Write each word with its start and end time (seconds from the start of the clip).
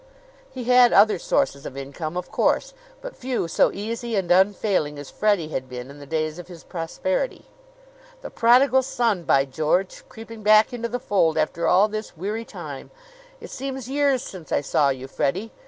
He 0.49 0.63
had 0.63 0.93
other 0.93 1.19
sources 1.19 1.63
of 1.63 1.77
income, 1.77 2.17
of 2.17 2.31
course; 2.31 2.73
but 3.03 3.15
few 3.15 3.47
so 3.47 3.71
easy 3.71 4.15
and 4.15 4.31
unfailing 4.31 4.97
as 4.97 5.11
Freddie 5.11 5.49
had 5.49 5.69
been 5.69 5.91
in 5.91 5.99
the 5.99 6.07
days 6.07 6.39
of 6.39 6.47
his 6.47 6.63
prosperity. 6.63 7.45
"The 8.23 8.31
prodigal 8.31 8.81
son, 8.81 9.25
by 9.25 9.45
George! 9.45 10.03
Creeping 10.09 10.41
back 10.41 10.73
into 10.73 10.89
the 10.89 10.97
fold 10.99 11.37
after 11.37 11.67
all 11.67 11.87
this 11.87 12.17
weary 12.17 12.45
time! 12.45 12.89
It 13.39 13.51
seems 13.51 13.87
years 13.89 14.23
since 14.23 14.51
I 14.51 14.61
saw 14.61 14.89
you, 14.89 15.07
Freddie. 15.07 15.51